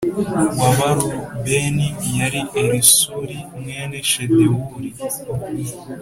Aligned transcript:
w 0.59 0.61
Abarubeni 0.69 1.87
yari 2.17 2.39
Elisuri 2.61 3.37
mwene 3.59 3.97
Shedewuri 4.09 4.91